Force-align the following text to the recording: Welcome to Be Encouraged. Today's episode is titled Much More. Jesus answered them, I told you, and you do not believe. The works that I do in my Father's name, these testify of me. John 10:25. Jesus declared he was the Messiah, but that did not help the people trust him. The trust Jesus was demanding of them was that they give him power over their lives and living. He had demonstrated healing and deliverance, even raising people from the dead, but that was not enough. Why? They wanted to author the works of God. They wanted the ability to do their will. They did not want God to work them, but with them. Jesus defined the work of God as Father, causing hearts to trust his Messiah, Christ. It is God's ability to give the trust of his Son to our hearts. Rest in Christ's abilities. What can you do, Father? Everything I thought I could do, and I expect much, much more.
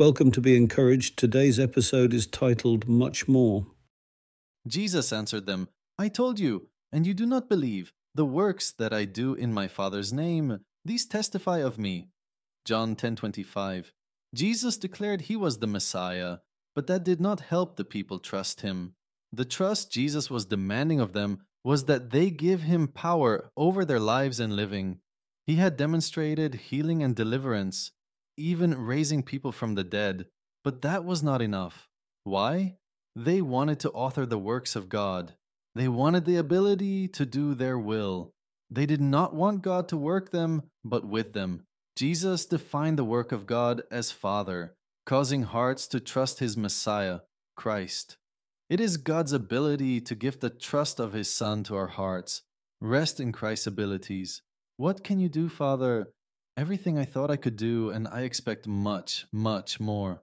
Welcome 0.00 0.30
to 0.30 0.40
Be 0.40 0.56
Encouraged. 0.56 1.18
Today's 1.18 1.60
episode 1.60 2.14
is 2.14 2.26
titled 2.26 2.88
Much 2.88 3.28
More. 3.28 3.66
Jesus 4.66 5.12
answered 5.12 5.44
them, 5.44 5.68
I 5.98 6.08
told 6.08 6.40
you, 6.40 6.68
and 6.90 7.06
you 7.06 7.12
do 7.12 7.26
not 7.26 7.50
believe. 7.50 7.92
The 8.14 8.24
works 8.24 8.72
that 8.72 8.94
I 8.94 9.04
do 9.04 9.34
in 9.34 9.52
my 9.52 9.68
Father's 9.68 10.10
name, 10.10 10.60
these 10.86 11.04
testify 11.04 11.58
of 11.58 11.78
me. 11.78 12.08
John 12.64 12.96
10:25. 12.96 13.92
Jesus 14.34 14.78
declared 14.78 15.20
he 15.20 15.36
was 15.36 15.58
the 15.58 15.66
Messiah, 15.66 16.38
but 16.74 16.86
that 16.86 17.04
did 17.04 17.20
not 17.20 17.40
help 17.40 17.76
the 17.76 17.84
people 17.84 18.18
trust 18.18 18.62
him. 18.62 18.94
The 19.30 19.44
trust 19.44 19.92
Jesus 19.92 20.30
was 20.30 20.46
demanding 20.46 21.00
of 21.00 21.12
them 21.12 21.42
was 21.62 21.84
that 21.84 22.08
they 22.08 22.30
give 22.30 22.62
him 22.62 22.88
power 22.88 23.50
over 23.54 23.84
their 23.84 24.00
lives 24.00 24.40
and 24.40 24.56
living. 24.56 25.00
He 25.46 25.56
had 25.56 25.76
demonstrated 25.76 26.54
healing 26.54 27.02
and 27.02 27.14
deliverance, 27.14 27.92
even 28.36 28.86
raising 28.86 29.22
people 29.22 29.52
from 29.52 29.74
the 29.74 29.84
dead, 29.84 30.26
but 30.64 30.82
that 30.82 31.04
was 31.04 31.22
not 31.22 31.42
enough. 31.42 31.88
Why? 32.24 32.76
They 33.16 33.40
wanted 33.40 33.80
to 33.80 33.90
author 33.90 34.26
the 34.26 34.38
works 34.38 34.76
of 34.76 34.88
God. 34.88 35.34
They 35.74 35.88
wanted 35.88 36.24
the 36.24 36.36
ability 36.36 37.08
to 37.08 37.26
do 37.26 37.54
their 37.54 37.78
will. 37.78 38.32
They 38.70 38.86
did 38.86 39.00
not 39.00 39.34
want 39.34 39.62
God 39.62 39.88
to 39.88 39.96
work 39.96 40.30
them, 40.30 40.62
but 40.84 41.04
with 41.04 41.32
them. 41.32 41.64
Jesus 41.96 42.46
defined 42.46 42.98
the 42.98 43.04
work 43.04 43.32
of 43.32 43.46
God 43.46 43.82
as 43.90 44.12
Father, 44.12 44.74
causing 45.06 45.42
hearts 45.42 45.86
to 45.88 46.00
trust 46.00 46.38
his 46.38 46.56
Messiah, 46.56 47.20
Christ. 47.56 48.16
It 48.68 48.80
is 48.80 48.96
God's 48.96 49.32
ability 49.32 50.00
to 50.02 50.14
give 50.14 50.38
the 50.38 50.50
trust 50.50 51.00
of 51.00 51.12
his 51.12 51.32
Son 51.32 51.64
to 51.64 51.74
our 51.76 51.88
hearts. 51.88 52.42
Rest 52.80 53.18
in 53.18 53.32
Christ's 53.32 53.66
abilities. 53.66 54.42
What 54.76 55.02
can 55.02 55.18
you 55.18 55.28
do, 55.28 55.48
Father? 55.48 56.12
Everything 56.60 56.98
I 56.98 57.06
thought 57.06 57.30
I 57.30 57.36
could 57.36 57.56
do, 57.56 57.88
and 57.88 58.06
I 58.06 58.20
expect 58.20 58.66
much, 58.66 59.24
much 59.32 59.80
more. 59.80 60.20